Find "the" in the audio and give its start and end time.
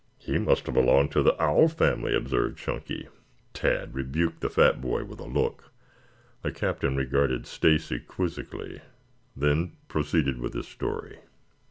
1.21-1.39, 4.41-4.49, 6.41-6.51